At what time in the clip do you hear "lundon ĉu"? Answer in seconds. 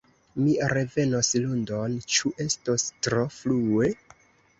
1.43-2.31